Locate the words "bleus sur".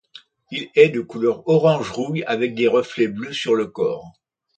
3.07-3.53